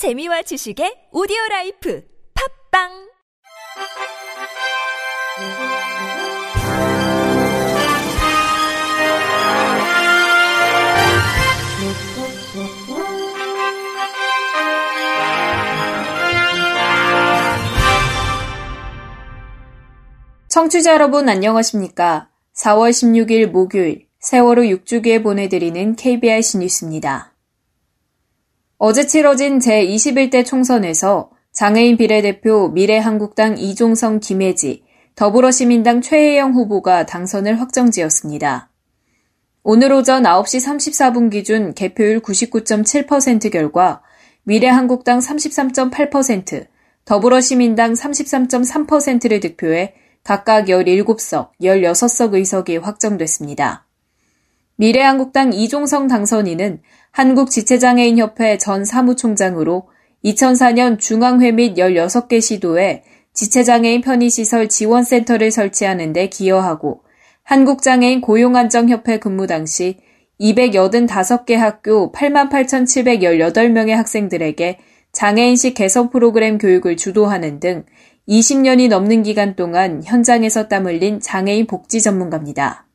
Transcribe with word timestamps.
재미와 0.00 0.40
지식의 0.40 1.12
오디오 1.12 1.36
라이프 1.50 2.02
팟빵 2.72 2.88
청취자 20.48 20.94
여러분 20.94 21.28
안녕하십니까? 21.28 22.30
4월 22.56 22.88
16일 22.88 23.48
목요일 23.48 24.06
세월호 24.20 24.62
6주기에 24.62 25.22
보내드리는 25.22 25.94
KBS 25.96 26.56
뉴스입니다. 26.56 27.34
어제 28.82 29.06
치러진 29.06 29.58
제21대 29.58 30.42
총선에서 30.42 31.28
장애인 31.52 31.98
비례대표 31.98 32.68
미래한국당 32.68 33.58
이종성 33.58 34.20
김혜지, 34.20 34.84
더불어시민당 35.16 36.00
최혜영 36.00 36.54
후보가 36.54 37.04
당선을 37.04 37.60
확정지었습니다. 37.60 38.70
오늘 39.64 39.92
오전 39.92 40.22
9시 40.22 40.66
34분 40.66 41.30
기준 41.30 41.74
개표율 41.74 42.20
99.7% 42.20 43.52
결과 43.52 44.00
미래한국당 44.44 45.18
33.8%, 45.18 46.66
더불어시민당 47.04 47.92
33.3%를 47.92 49.40
득표해 49.40 49.92
각각 50.24 50.68
17석, 50.68 51.50
16석 51.60 52.32
의석이 52.32 52.78
확정됐습니다. 52.78 53.89
미래한국당 54.80 55.52
이종성 55.52 56.08
당선인은 56.08 56.80
한국지체장애인협회 57.10 58.56
전 58.56 58.86
사무총장으로 58.86 59.90
2004년 60.24 60.98
중앙회 60.98 61.52
및 61.52 61.74
16개 61.74 62.40
시도에 62.40 63.02
지체장애인 63.34 64.00
편의시설 64.00 64.70
지원센터를 64.70 65.50
설치하는 65.50 66.14
데 66.14 66.30
기여하고 66.30 67.02
한국장애인 67.42 68.22
고용안정협회 68.22 69.18
근무 69.18 69.46
당시 69.46 69.98
285개 70.40 71.56
학교 71.56 72.10
88,718명의 72.12 73.90
학생들에게 73.90 74.78
장애인식 75.12 75.74
개선 75.74 76.08
프로그램 76.08 76.56
교육을 76.56 76.96
주도하는 76.96 77.60
등 77.60 77.84
20년이 78.26 78.88
넘는 78.88 79.24
기간 79.24 79.56
동안 79.56 80.00
현장에서 80.02 80.68
땀 80.68 80.86
흘린 80.86 81.20
장애인 81.20 81.66
복지 81.66 82.00
전문가입니다. 82.00 82.86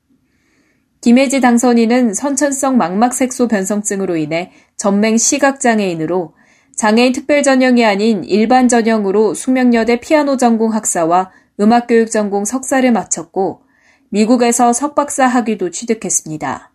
김혜지 1.06 1.39
당선인은 1.39 2.16
선천성 2.16 2.78
망막색소 2.78 3.48
변성증으로 3.48 4.17
인해 4.17 4.52
전맹 4.75 5.20
시각장애인으로 5.20 6.34
장애인 6.75 7.14
특별 7.14 7.44
전형이 7.44 7.86
아닌 7.86 8.23
일반 8.23 8.67
전형으로 8.67 9.36
숙명여대 9.36 10.00
피아노 10.00 10.36
전공 10.36 10.73
학사와 10.73 11.31
음악교육 11.59 12.09
전공 12.09 12.44
석사를 12.44 12.92
마쳤고 12.92 13.62
미국에서 14.09 14.73
석박사 14.73 15.28
학위도 15.28 15.70
취득했습니다. 15.70 16.73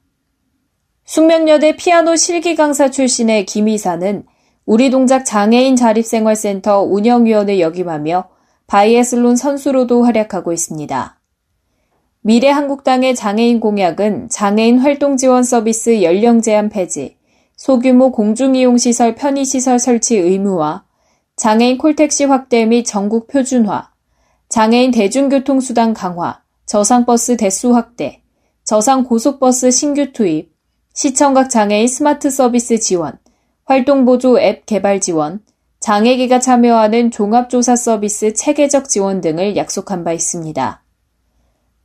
숙명여대 1.06 1.74
피아노 1.74 2.14
실기 2.14 2.54
강사 2.54 2.88
출신의 2.88 3.46
김 3.46 3.66
이사는 3.66 4.24
우리 4.64 4.90
동작 4.90 5.24
장애인 5.24 5.74
자립생활센터 5.74 6.82
운영위원을 6.82 7.58
역임하며 7.58 8.28
바이애슬론 8.68 9.34
선수로도 9.34 10.04
활약하고 10.04 10.52
있습니다. 10.52 11.19
미래한국당의 12.22 13.14
장애인 13.14 13.60
공약은 13.60 14.28
장애인 14.28 14.78
활동 14.78 15.16
지원 15.16 15.42
서비스 15.42 16.02
연령 16.02 16.42
제한 16.42 16.68
폐지, 16.68 17.16
소규모 17.56 18.12
공중이용시설 18.12 19.14
편의시설 19.14 19.78
설치 19.78 20.18
의무화, 20.18 20.84
장애인 21.36 21.78
콜택시 21.78 22.24
확대 22.24 22.66
및 22.66 22.84
전국 22.84 23.26
표준화, 23.26 23.90
장애인 24.50 24.90
대중교통수단 24.90 25.94
강화, 25.94 26.42
저상버스 26.66 27.38
대수 27.38 27.74
확대, 27.74 28.22
저상 28.64 29.04
고속버스 29.04 29.70
신규 29.70 30.12
투입, 30.12 30.52
시청각 30.92 31.48
장애인 31.48 31.88
스마트 31.88 32.28
서비스 32.28 32.78
지원, 32.78 33.18
활동보조 33.64 34.38
앱 34.40 34.66
개발 34.66 35.00
지원, 35.00 35.40
장애인이 35.80 36.38
참여하는 36.40 37.12
종합조사 37.12 37.76
서비스 37.76 38.34
체계적 38.34 38.90
지원 38.90 39.22
등을 39.22 39.56
약속한 39.56 40.04
바 40.04 40.12
있습니다. 40.12 40.82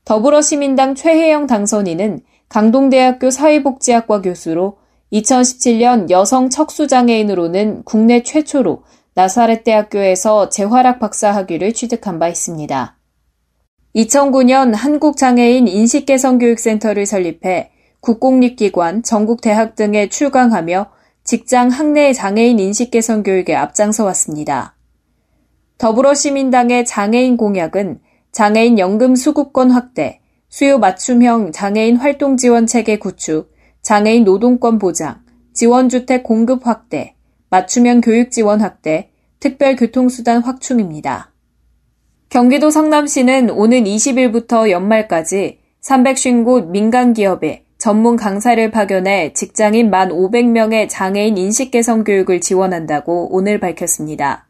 더불어시민당 0.06 0.94
최혜영 0.94 1.48
당선인은 1.48 2.20
강동대학교 2.48 3.32
사회복지학과 3.32 4.22
교수로 4.22 4.78
2017년 5.12 6.12
여성 6.12 6.50
척수장애인으로는 6.52 7.84
국내 7.86 8.22
최초로 8.22 8.84
나사렛대학교에서 9.16 10.50
재활학 10.50 11.00
박사 11.00 11.32
학위를 11.32 11.74
취득한 11.74 12.20
바 12.20 12.28
있습니다. 12.28 12.98
2009년 13.96 14.76
한국장애인 14.76 15.68
인식개선교육센터를 15.68 17.06
설립해 17.08 17.72
국공립기관, 18.02 19.02
전국대학 19.02 19.76
등에 19.76 20.10
출강하며 20.10 20.92
직장 21.24 21.70
학내 21.70 22.14
장애인 22.14 22.60
인식 22.60 22.92
개선 22.92 23.24
교육에 23.24 23.56
앞장서 23.56 24.06
왔습니다. 24.06 24.76
더불어시민당의 25.80 26.86
장애인 26.86 27.38
공약은 27.38 28.00
장애인 28.36 28.80
연금 28.80 29.16
수급권 29.16 29.72
확대, 29.72 30.20
수요 30.50 30.78
맞춤형 30.78 31.54
장애인 31.54 31.96
활동 31.96 32.36
지원 32.36 32.68
체계 32.68 33.00
구축, 33.00 33.50
장애인 33.82 34.26
노동권 34.26 34.78
보장, 34.78 35.22
지원주택 35.54 36.24
공급 36.24 36.68
확대, 36.68 37.16
맞춤형 37.50 38.02
교육 38.02 38.32
지원 38.32 38.60
확대, 38.60 39.10
특별 39.40 39.78
교통수단 39.78 40.42
확충입니다. 40.42 41.32
경기도 42.28 42.72
성남시는 42.72 43.52
오는 43.52 43.86
20일부터 43.86 44.70
연말까지 44.70 45.60
350곳 45.82 46.72
민간기업에 46.72 47.64
전문 47.78 48.18
강사를 48.18 48.70
파견해 48.70 49.32
직장인 49.32 49.86
1 49.86 49.92
500명의 49.92 50.90
장애인 50.90 51.38
인식 51.38 51.72
개선 51.72 52.04
교육을 52.04 52.42
지원한다고 52.42 53.34
오늘 53.34 53.62
밝혔습니다. 53.62 54.46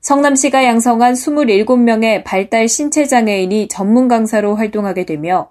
성남시가 0.00 0.64
양성한 0.64 1.12
27명의 1.12 2.24
발달 2.24 2.68
신체 2.68 3.04
장애인이 3.04 3.68
전문 3.68 4.08
강사로 4.08 4.54
활동하게 4.54 5.04
되며 5.04 5.50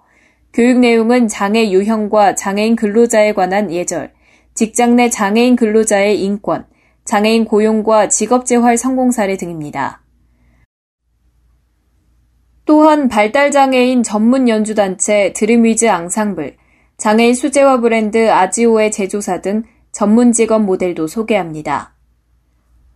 교육 0.53 0.79
내용은 0.79 1.27
장애 1.27 1.69
유형과 1.69 2.33
장애인 2.33 2.75
근로자에 2.75 3.33
관한 3.33 3.71
예절, 3.71 4.11
직장 4.55 4.95
내 4.95 5.09
장애인 5.09 5.55
근로자의 5.55 6.19
인권, 6.23 6.65
장애인 7.05 7.45
고용과 7.45 8.09
직업 8.09 8.47
재활 8.47 8.75
성공 8.75 9.11
사례 9.11 9.37
등입니다. 9.37 10.01
또한 12.65 13.07
발달 13.07 13.51
장애인 13.51 14.01
전문 14.01 14.49
연주 14.49 14.73
단체 14.73 15.31
드림위즈 15.33 15.87
앙상블, 15.87 16.57
장애인 16.97 17.35
수제화 17.35 17.81
브랜드 17.81 18.29
아지오의 18.31 18.91
제조사 18.91 19.41
등 19.41 19.63
전문 19.91 20.31
직업 20.31 20.63
모델도 20.63 21.05
소개합니다. 21.05 21.98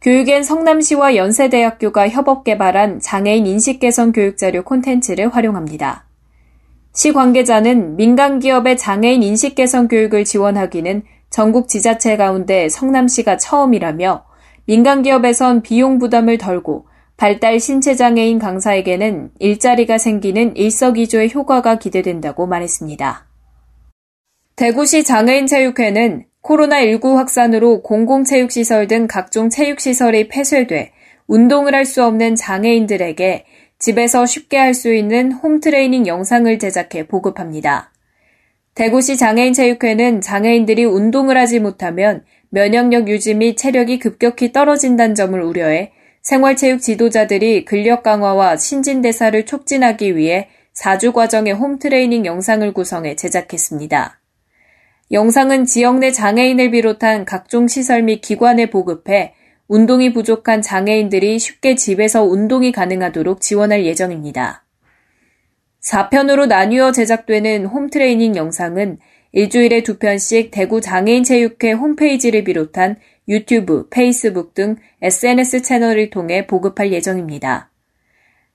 교육엔 0.03 0.43
성남시와 0.43 1.15
연세대학교가 1.15 2.09
협업 2.09 2.43
개발한 2.43 2.99
장애인 2.99 3.47
인식 3.47 3.79
개선 3.79 4.11
교육 4.11 4.37
자료 4.37 4.63
콘텐츠를 4.63 5.29
활용합니다. 5.29 6.05
시 6.93 7.13
관계자는 7.13 7.95
민간 7.95 8.39
기업의 8.39 8.77
장애인 8.77 9.23
인식 9.23 9.55
개선 9.55 9.87
교육을 9.87 10.25
지원하기는 10.25 11.03
전국 11.29 11.69
지자체 11.69 12.17
가운데 12.17 12.67
성남시가 12.67 13.37
처음이라며 13.37 14.25
민간 14.65 15.03
기업에선 15.03 15.61
비용 15.61 15.99
부담을 15.99 16.37
덜고 16.37 16.85
발달 17.15 17.61
신체 17.61 17.95
장애인 17.95 18.39
강사에게는 18.39 19.31
일자리가 19.39 19.97
생기는 19.97 20.53
일석이조의 20.57 21.33
효과가 21.33 21.79
기대된다고 21.79 22.45
말했습니다. 22.45 23.25
대구시 24.57 25.05
장애인 25.05 25.47
체육회는 25.47 26.25
코로나19 26.43 27.15
확산으로 27.15 27.81
공공체육시설 27.81 28.87
등 28.87 29.07
각종 29.07 29.49
체육시설이 29.49 30.27
폐쇄돼 30.27 30.91
운동을 31.27 31.73
할 31.73 31.85
수 31.85 32.03
없는 32.03 32.35
장애인들에게 32.35 33.45
집에서 33.79 34.25
쉽게 34.25 34.57
할 34.57 34.73
수 34.73 34.93
있는 34.93 35.31
홈트레이닝 35.31 36.05
영상을 36.07 36.59
제작해 36.59 37.07
보급합니다. 37.07 37.91
대구시 38.75 39.17
장애인체육회는 39.17 40.21
장애인들이 40.21 40.83
운동을 40.83 41.37
하지 41.37 41.59
못하면 41.59 42.23
면역력 42.49 43.07
유지 43.07 43.33
및 43.35 43.55
체력이 43.55 43.99
급격히 43.99 44.51
떨어진다는 44.51 45.15
점을 45.15 45.39
우려해 45.39 45.91
생활체육 46.21 46.81
지도자들이 46.81 47.65
근력 47.65 48.03
강화와 48.03 48.57
신진대사를 48.57 49.45
촉진하기 49.45 50.15
위해 50.15 50.49
4주 50.75 51.13
과정의 51.13 51.53
홈트레이닝 51.53 52.25
영상을 52.25 52.73
구성해 52.73 53.15
제작했습니다. 53.15 54.22
영상은 55.11 55.65
지역 55.65 55.99
내 55.99 56.11
장애인을 56.11 56.71
비롯한 56.71 57.25
각종 57.25 57.67
시설 57.67 58.03
및 58.03 58.21
기관에 58.21 58.69
보급해 58.69 59.33
운동이 59.67 60.13
부족한 60.13 60.61
장애인들이 60.61 61.39
쉽게 61.39 61.75
집에서 61.75 62.23
운동이 62.23 62.71
가능하도록 62.71 63.41
지원할 63.41 63.85
예정입니다. 63.85 64.63
4편으로 65.81 66.47
나뉘어 66.47 66.91
제작되는 66.91 67.65
홈트레이닝 67.65 68.35
영상은 68.35 68.99
일주일에 69.33 69.83
두 69.83 69.97
편씩 69.97 70.51
대구 70.51 70.79
장애인체육회 70.79 71.71
홈페이지를 71.73 72.43
비롯한 72.43 72.97
유튜브, 73.27 73.89
페이스북 73.89 74.53
등 74.53 74.77
SNS 75.01 75.63
채널을 75.63 76.09
통해 76.09 76.47
보급할 76.47 76.93
예정입니다. 76.93 77.71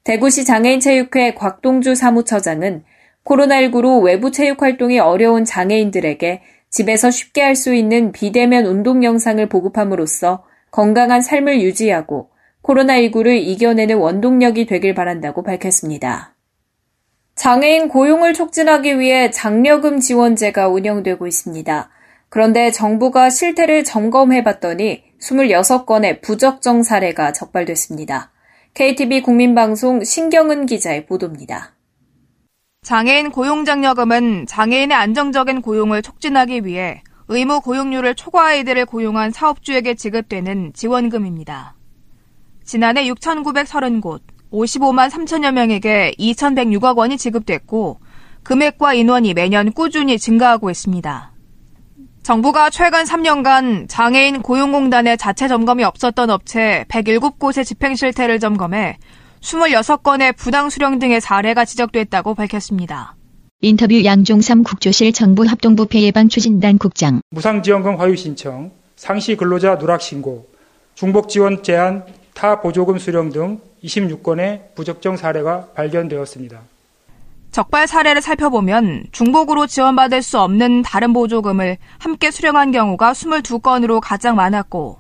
대구시 0.05 0.45
장애인체육회 0.45 1.35
곽동주 1.35 1.95
사무처장은 1.95 2.85
코로나19로 3.29 4.03
외부 4.03 4.31
체육 4.31 4.63
활동이 4.63 4.99
어려운 4.99 5.45
장애인들에게 5.45 6.43
집에서 6.71 7.11
쉽게 7.11 7.43
할 7.43 7.57
수 7.57 7.75
있는 7.75 8.13
비대면 8.13 8.67
운동 8.67 9.05
영상을 9.05 9.47
보급함으로써 9.49 10.45
건강한 10.71 11.21
삶을 11.21 11.61
유지하고 11.61 12.31
코로나19를 12.63 13.37
이겨내는 13.37 13.97
원동력이 13.97 14.67
되길 14.67 14.95
바란다고 14.95 15.43
밝혔습니다. 15.43 16.35
장애인 17.35 17.89
고용을 17.89 18.35
촉진하기 18.35 18.99
위해 18.99 19.31
장려금 19.31 20.01
지원제가 20.01 20.69
운영되고 20.69 21.27
있습니다. 21.27 21.91
그런데 22.29 22.71
정부가 22.71 23.31
실태를 23.31 23.85
점검해 23.85 24.43
봤더니 24.45 25.05
26건의 25.21 26.21
부적정 26.21 26.83
사례가 26.83 27.33
적발됐습니다. 27.33 28.33
KTV 28.75 29.23
국민방송 29.23 30.05
신경은 30.05 30.67
기자의 30.67 31.07
보도입니다. 31.07 31.78
장애인 32.89 33.33
고용장려금은 33.33 34.47
장애인의 34.47 34.97
안정적인 34.97 35.61
고용을 35.61 36.01
촉진하기 36.01 36.65
위해 36.65 37.03
의무 37.29 37.61
고용률을 37.61 38.15
초과아이들을 38.15 38.87
고용한 38.87 39.31
사업주에게 39.31 39.95
지급되는 39.95 40.73
지원금입니다. 40.73 41.75
지난해 42.65 43.05
6,930곳, 43.09 44.23
55만 44.51 45.11
3천여 45.11 45.53
명에게 45.53 46.15
2,106억 46.19 46.97
원이 46.97 47.19
지급됐고, 47.19 48.01
금액과 48.43 48.95
인원이 48.95 49.35
매년 49.35 49.71
꾸준히 49.73 50.19
증가하고 50.19 50.71
있습니다. 50.71 51.33
정부가 52.23 52.71
최근 52.71 53.05
3년간 53.05 53.87
장애인 53.91 54.41
고용공단의 54.41 55.19
자체 55.19 55.47
점검이 55.47 55.85
없었던 55.85 56.31
업체 56.31 56.87
107곳의 56.89 57.67
집행 57.67 57.95
실태를 57.95 58.41
점검해 58.41 58.97
26건의 59.40 60.37
부당 60.37 60.70
수령 60.70 60.99
등의 60.99 61.20
사례가 61.20 61.64
지적됐다고 61.64 62.35
밝혔습니다. 62.35 63.14
인터뷰 63.61 64.05
양종삼 64.05 64.62
국조실 64.62 65.12
정부 65.12 65.44
합동부패 65.44 66.00
예방 66.02 66.29
추진단 66.29 66.79
국장 66.79 67.20
무상지원금 67.31 67.96
화유 67.96 68.14
신청, 68.17 68.70
상시 68.94 69.37
근로자 69.37 69.79
누락 69.79 70.00
신고, 70.00 70.49
중복 70.94 71.29
지원 71.29 71.62
제한, 71.62 72.05
타 72.35 72.61
보조금 72.61 72.99
수령 72.99 73.31
등 73.31 73.61
26건의 73.82 74.75
부적정 74.75 75.17
사례가 75.17 75.69
발견되었습니다. 75.75 76.61
적발 77.50 77.88
사례를 77.88 78.23
살펴보면 78.23 79.06
중복으로 79.11 79.67
지원받을 79.67 80.23
수 80.23 80.38
없는 80.38 80.82
다른 80.82 81.12
보조금을 81.12 81.79
함께 81.99 82.31
수령한 82.31 82.70
경우가 82.70 83.12
22건으로 83.12 84.00
가장 84.00 84.37
많았고 84.37 84.99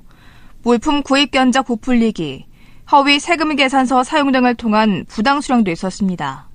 물품 0.62 1.02
구입 1.02 1.30
견적 1.30 1.66
부풀리기, 1.66 2.46
허위 2.90 3.20
세금 3.20 3.54
계산서 3.54 4.02
사용 4.02 4.32
등을 4.32 4.54
통한 4.54 5.04
부당 5.08 5.40
수령도 5.40 5.70
있었습니다. 5.70 6.48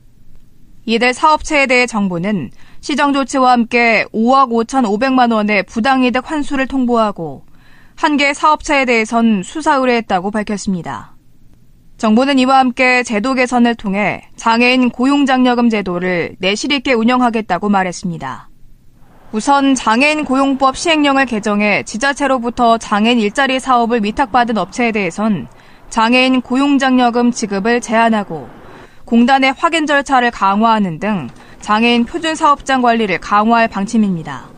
이들 0.85 1.13
사업체에 1.13 1.67
대해 1.67 1.85
정부는 1.85 2.49
시정 2.81 3.13
조치와 3.13 3.51
함께 3.51 4.05
5억 4.13 4.49
5천5백만 4.49 5.31
원의 5.31 5.63
부당이득 5.63 6.29
환수를 6.29 6.67
통보하고 6.67 7.45
한 7.95 8.17
개 8.17 8.33
사업체에 8.33 8.85
대해선 8.85 9.43
수사 9.43 9.75
의뢰했다고 9.75 10.31
밝혔습니다. 10.31 11.15
정부는 11.97 12.39
이와 12.39 12.57
함께 12.59 13.03
제도 13.03 13.33
개선을 13.35 13.75
통해 13.75 14.27
장애인 14.35 14.89
고용장려금 14.89 15.69
제도를 15.69 16.35
내실 16.39 16.71
있게 16.73 16.93
운영하겠다고 16.93 17.69
말했습니다. 17.69 18.49
우선 19.31 19.75
장애인 19.75 20.25
고용법 20.25 20.75
시행령을 20.75 21.27
개정해 21.27 21.83
지자체로부터 21.83 22.77
장애인 22.77 23.19
일자리 23.19 23.59
사업을 23.59 24.03
위탁받은 24.03 24.57
업체에 24.57 24.91
대해선 24.91 25.47
장애인 25.93 26.41
고용장려금 26.41 27.29
지급을 27.29 27.79
제한하고 27.79 28.49
공단의 29.05 29.53
확인 29.55 29.85
절차를 29.85 30.31
강화하는 30.31 30.97
등 30.97 31.29
장애인 31.61 32.05
표준 32.05 32.33
사업장 32.33 32.81
관리를 32.81 33.19
강화할 33.19 33.67
방침입니다. 33.67 34.49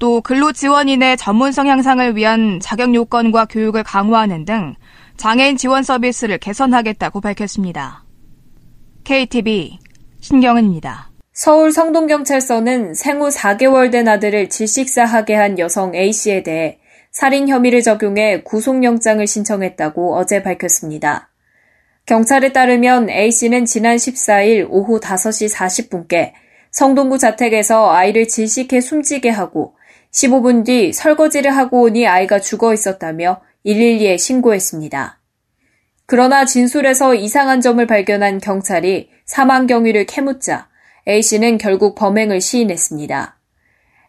또 0.00 0.20
근로 0.20 0.50
지원인의 0.50 1.16
전문성 1.16 1.68
향상을 1.68 2.16
위한 2.16 2.58
자격 2.60 2.92
요건과 2.92 3.44
교육을 3.44 3.84
강화하는 3.84 4.44
등 4.44 4.74
장애인 5.16 5.56
지원 5.58 5.84
서비스를 5.84 6.38
개선하겠다고 6.38 7.20
밝혔습니다. 7.20 8.02
KTV 9.04 9.78
신경은입니다. 10.18 11.08
서울 11.34 11.70
성동경찰서는 11.70 12.94
생후 12.94 13.28
4개월 13.28 13.92
된 13.92 14.08
아들을 14.08 14.48
질식사하게 14.48 15.36
한 15.36 15.60
여성 15.60 15.94
A씨에 15.94 16.42
대해 16.42 16.80
살인 17.16 17.48
혐의를 17.48 17.80
적용해 17.80 18.42
구속영장을 18.42 19.26
신청했다고 19.26 20.16
어제 20.16 20.42
밝혔습니다. 20.42 21.30
경찰에 22.04 22.52
따르면 22.52 23.08
A씨는 23.08 23.64
지난 23.64 23.96
14일 23.96 24.66
오후 24.68 25.00
5시 25.00 25.50
40분께 25.50 26.32
성동구 26.70 27.16
자택에서 27.16 27.90
아이를 27.90 28.28
질식해 28.28 28.82
숨지게 28.82 29.30
하고 29.30 29.76
15분 30.12 30.66
뒤 30.66 30.92
설거지를 30.92 31.56
하고 31.56 31.84
오니 31.84 32.06
아이가 32.06 32.38
죽어 32.38 32.74
있었다며 32.74 33.40
112에 33.64 34.18
신고했습니다. 34.18 35.18
그러나 36.04 36.44
진술에서 36.44 37.14
이상한 37.14 37.62
점을 37.62 37.84
발견한 37.86 38.40
경찰이 38.40 39.08
사망 39.24 39.66
경위를 39.66 40.04
캐묻자 40.04 40.68
A씨는 41.08 41.56
결국 41.56 41.94
범행을 41.94 42.42
시인했습니다. 42.42 43.38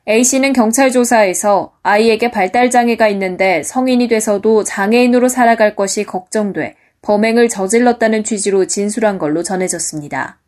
A씨는 0.10 0.54
경찰 0.54 0.90
조사에서 0.90 1.74
아이에게 1.84 2.32
발달장애가 2.32 3.10
있는데 3.10 3.62
성인이 3.64 4.08
돼서도 4.08 4.64
장애인으로 4.64 5.28
살아갈 5.28 5.76
것이 5.76 6.06
걱정돼 6.06 6.76
범행을 7.02 7.50
저질렀다는 7.50 8.24
취지로 8.24 8.68
진술한 8.68 9.18
걸로 9.18 9.44
전해졌습니다. 9.44 10.40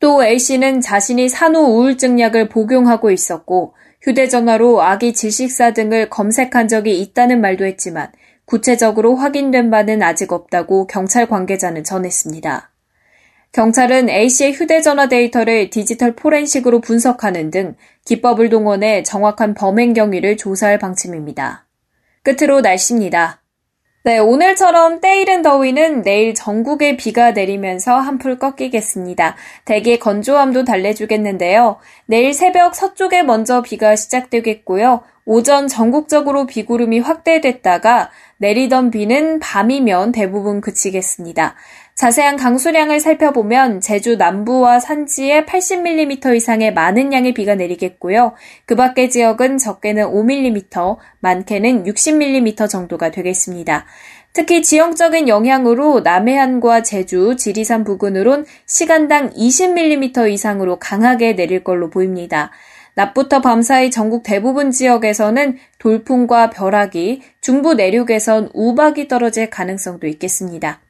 또 0.00 0.24
A씨는 0.24 0.80
자신이 0.80 1.28
산후 1.28 1.60
우울증 1.60 2.18
약을 2.18 2.48
복용하고 2.48 3.10
있었고 3.10 3.74
휴대전화로 4.00 4.82
아기 4.82 5.12
질식사 5.12 5.74
등을 5.74 6.08
검색한 6.08 6.68
적이 6.68 6.98
있다는 7.00 7.42
말도 7.42 7.66
했지만 7.66 8.10
구체적으로 8.46 9.16
확인된 9.16 9.70
바는 9.70 10.02
아직 10.02 10.32
없다고 10.32 10.86
경찰 10.86 11.26
관계자는 11.26 11.84
전했습니다. 11.84 12.73
경찰은 13.54 14.08
A씨의 14.10 14.52
휴대전화 14.52 15.06
데이터를 15.06 15.70
디지털 15.70 16.16
포렌식으로 16.16 16.80
분석하는 16.80 17.52
등 17.52 17.76
기법을 18.04 18.48
동원해 18.48 19.04
정확한 19.04 19.54
범행 19.54 19.94
경위를 19.94 20.36
조사할 20.36 20.80
방침입니다. 20.80 21.64
끝으로 22.24 22.62
날씨입니다. 22.62 23.42
네, 24.02 24.18
오늘처럼 24.18 25.00
때이른 25.00 25.42
더위는 25.42 26.02
내일 26.02 26.34
전국에 26.34 26.96
비가 26.96 27.30
내리면서 27.30 27.94
한풀 27.94 28.40
꺾이겠습니다. 28.40 29.36
대기 29.64 30.00
건조함도 30.00 30.64
달래주겠는데요. 30.64 31.76
내일 32.06 32.34
새벽 32.34 32.74
서쪽에 32.74 33.22
먼저 33.22 33.62
비가 33.62 33.94
시작되겠고요. 33.94 35.02
오전 35.26 35.68
전국적으로 35.68 36.46
비구름이 36.46 36.98
확대됐다가 36.98 38.10
내리던 38.38 38.90
비는 38.90 39.38
밤이면 39.38 40.12
대부분 40.12 40.60
그치겠습니다. 40.60 41.54
자세한 41.94 42.36
강수량을 42.36 42.98
살펴보면 42.98 43.80
제주 43.80 44.16
남부와 44.16 44.80
산지에 44.80 45.44
80mm 45.44 46.34
이상의 46.34 46.74
많은 46.74 47.12
양의 47.12 47.34
비가 47.34 47.54
내리겠고요. 47.54 48.32
그 48.66 48.74
밖의 48.74 49.10
지역은 49.10 49.58
적게는 49.58 50.06
5mm, 50.06 50.96
많게는 51.20 51.84
60mm 51.84 52.68
정도가 52.68 53.12
되겠습니다. 53.12 53.86
특히 54.32 54.62
지형적인 54.62 55.28
영향으로 55.28 56.00
남해안과 56.00 56.82
제주, 56.82 57.36
지리산 57.36 57.84
부근으론 57.84 58.44
시간당 58.66 59.30
20mm 59.30 60.32
이상으로 60.32 60.80
강하게 60.80 61.36
내릴 61.36 61.62
걸로 61.62 61.90
보입니다. 61.90 62.50
낮부터 62.96 63.40
밤 63.40 63.62
사이 63.62 63.92
전국 63.92 64.24
대부분 64.24 64.72
지역에서는 64.72 65.58
돌풍과 65.78 66.50
벼락이, 66.50 67.22
중부 67.40 67.74
내륙에선 67.74 68.50
우박이 68.52 69.06
떨어질 69.06 69.48
가능성도 69.48 70.08
있겠습니다. 70.08 70.83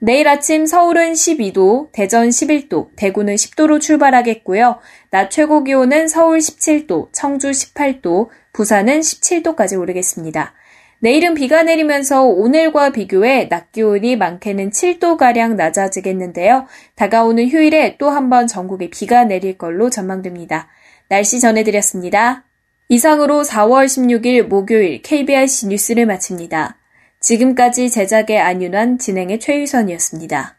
내일 0.00 0.28
아침 0.28 0.64
서울은 0.64 1.12
12도, 1.14 1.90
대전 1.92 2.28
11도, 2.28 2.90
대구는 2.94 3.34
10도로 3.34 3.80
출발하겠고요. 3.80 4.78
낮 5.10 5.28
최고 5.30 5.64
기온은 5.64 6.06
서울 6.06 6.38
17도, 6.38 7.08
청주 7.12 7.50
18도, 7.50 8.28
부산은 8.52 9.00
17도까지 9.00 9.78
오르겠습니다. 9.78 10.54
내일은 11.00 11.34
비가 11.34 11.62
내리면서 11.62 12.24
오늘과 12.24 12.90
비교해 12.90 13.48
낮 13.48 13.72
기온이 13.72 14.16
많게는 14.16 14.70
7도가량 14.70 15.54
낮아지겠는데요. 15.54 16.66
다가오는 16.96 17.48
휴일에 17.48 17.96
또 17.98 18.10
한 18.10 18.30
번 18.30 18.46
전국에 18.46 18.90
비가 18.90 19.24
내릴 19.24 19.58
걸로 19.58 19.90
전망됩니다. 19.90 20.68
날씨 21.08 21.40
전해드렸습니다. 21.40 22.44
이상으로 22.88 23.42
4월 23.42 23.86
16일 23.86 24.44
목요일 24.44 25.02
KBRC 25.02 25.68
뉴스를 25.68 26.06
마칩니다. 26.06 26.77
지금까지 27.20 27.90
제작의 27.90 28.38
안윤환, 28.38 28.98
진행의 28.98 29.40
최유선이었습니다. 29.40 30.56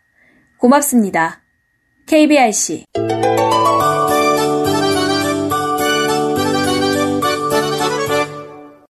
고맙습니다. 0.58 1.42
KBRC 2.06 2.86